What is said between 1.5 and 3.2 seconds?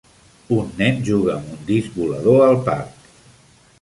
un disc volador al parc.